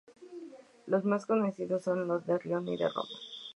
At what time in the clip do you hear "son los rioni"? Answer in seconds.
1.83-2.75